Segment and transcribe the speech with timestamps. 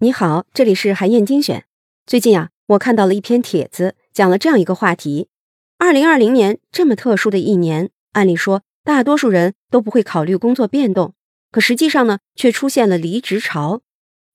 [0.00, 1.64] 你好，这里是韩燕精选。
[2.06, 5.28] 最近啊，我看到了一篇帖子，讲了这样一个话题：
[5.76, 11.14] 二零二零年这么特殊的一年，按理说大多数人都不会考虑工作变动，
[11.50, 13.80] 可实际上呢，却出现了离职潮。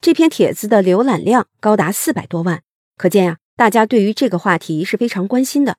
[0.01, 2.61] 这篇帖子的浏览量高达四百多万，
[2.97, 5.77] 可见呀，大家对于这个话题是非常关心的。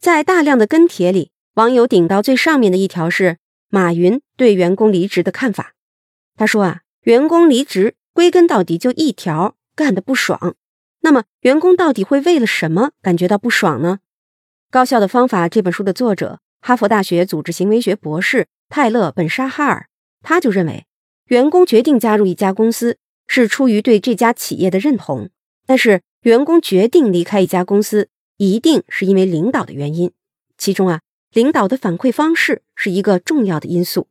[0.00, 3.36] 在大量的跟帖里，网友顶到最上面的一条是
[3.68, 5.74] 马云对员工离职的看法。
[6.36, 7.94] 他说啊，员工离职。
[8.12, 10.56] 归根到底就一条，干的不爽。
[11.00, 13.98] 那么员工到底会为了什么感觉到不爽呢？
[14.70, 19.88] 《高效的方法》这本书的作者，哈佛大学组织行为学博士泰勒·本沙哈尔，
[20.22, 20.86] 他就认为，
[21.26, 22.96] 员工决定加入一家公司
[23.26, 25.28] 是出于对这家企业的认同，
[25.66, 30.10] 但是员工决定离开一家公司，一定是因为领导的原因。
[30.56, 31.02] 其中啊，
[31.34, 34.08] 领导的反馈方式是一个重要的因素。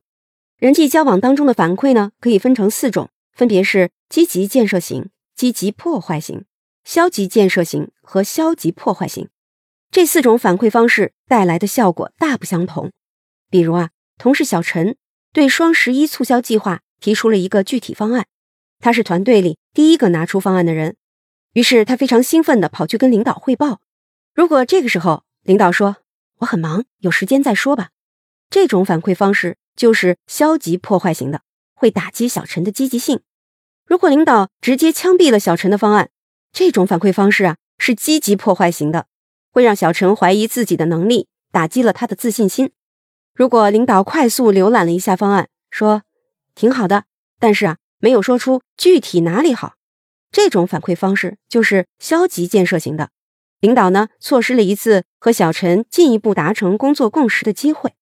[0.58, 3.10] 人际交往当中的反馈呢，可以分成四种。
[3.34, 6.46] 分别是积极建设型、积极破坏型、
[6.84, 9.28] 消极建设型和消极破坏型。
[9.90, 12.90] 这四种反馈方式带来的效果大不相同。
[13.50, 14.96] 比如啊，同事小陈
[15.34, 18.24] 对双十一促销计划提出了一个具体方案，
[18.78, 20.96] 他是团队里第一个拿出方案的人，
[21.52, 23.82] 于是他非常兴奋地跑去跟领导汇报。
[24.34, 25.98] 如果这个时候领导说
[26.40, 27.90] “我很忙，有时间再说吧”，
[28.48, 31.42] 这种反馈方式就是消极破坏型的。
[31.78, 33.20] 会打击小陈的积极性。
[33.84, 36.08] 如果领导直接枪毙了小陈的方案，
[36.50, 39.08] 这种反馈方式啊是积极破坏型的，
[39.52, 42.72] 会让小陈怀疑自己的能力，打击了他的自信心。
[43.34, 46.02] 如果领导快速浏览了一下方案，说
[46.54, 47.04] 挺好的，
[47.38, 49.74] 但是啊没有说出具体哪里好，
[50.32, 53.10] 这种反馈方式就是消极建设型的。
[53.60, 57.92] 领导呢错失了一次和小陈进一步达成工作共识的机会。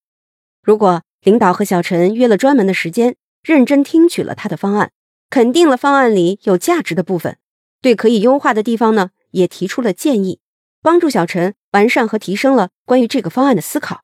[0.63, 3.17] 如果领导和小陈约了专门的时间。
[3.43, 4.91] 认真听取了他的方案，
[5.29, 7.37] 肯定了方案里有价值的部分，
[7.83, 10.41] 对可以优化的地方呢也提出了建议，
[10.81, 14.03] 帮助小陈完善和提升了关于这个方案的思考。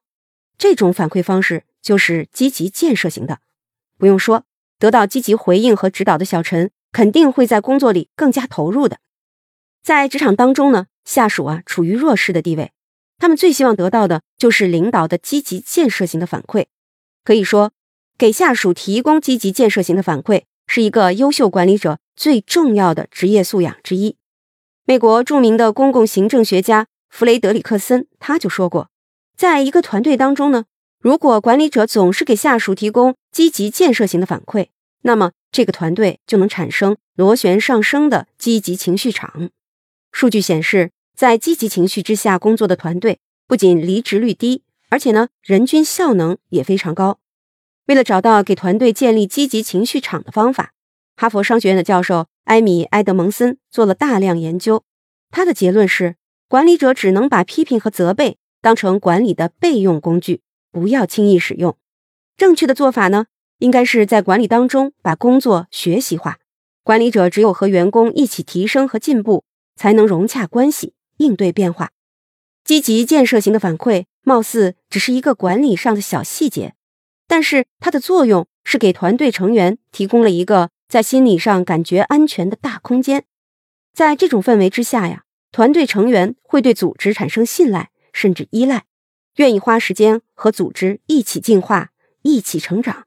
[0.59, 3.39] 这种反馈方式就是积极建设型的。
[3.97, 4.45] 不用说，
[4.79, 8.99] 得到积极回应和指导的小陈肯定会在工作里更加投入的。
[9.83, 12.73] 在职场当中呢，下属啊处于弱势的地位，
[13.17, 16.67] 他们最希望得到的就是领导的积极建设型的反馈。
[17.25, 17.73] 可以说。
[18.19, 24.17] 给下属提供积极建设型的反馈，是一个优秀管理者最重要的职业素养之一。
[24.85, 28.91] 美国著名的公共行政学家弗雷德里克森他就说过，
[29.39, 30.67] 在一个团队当中呢，
[31.01, 34.67] 如果管理者总是给下属提供积极建设型的反馈，
[35.01, 39.49] 那么这个团队就能产生螺旋上升的积极情绪场。
[40.13, 47.19] 数据显示，在积极情绪之下工作的团队，不仅离职率低，而且呢，人均效能也非常高。
[47.87, 50.73] 为了找到给团队建立积极情绪场的方法，
[51.17, 54.85] 哈佛商学院的教授埃米·埃德蒙森做了大量研究。
[55.31, 56.17] 他的结论是，
[56.49, 61.77] 管理者只能把批评和责备当成管理的备用工具，不要轻易使用。
[62.37, 63.27] 正确的做法呢，
[63.59, 66.39] 应该是在管理当中把工作学习化。
[66.83, 69.45] 管理者只有和员工一起提升和进步，
[69.77, 71.91] 才能融洽关系，应对变化。
[72.71, 76.75] 积极建设型的反馈，貌似只是一个管理上的小细节。
[77.27, 83.25] 但是它的作用是给团队成员提供了一个在心理上感觉安全的大空间，
[83.93, 88.85] 在这种氛围之下呀，团队成员会对组织产生信赖甚至依赖，
[89.35, 91.91] 愿意花时间和组织一起进化、
[92.23, 93.03] 一起成长。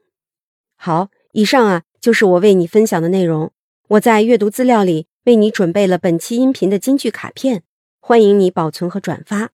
[0.75, 3.53] 好，以上啊就是我为你分享的内容。
[3.87, 7.63] 我在阅读资料里为你准备了本期音频的金句卡片，
[8.05, 9.51] 欢迎你保存和转发，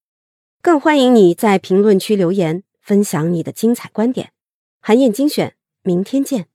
[0.64, 4.32] 更欢迎你在评论区留言分享你的精彩观点。
[4.82, 6.48] 韩燕精选，明天见。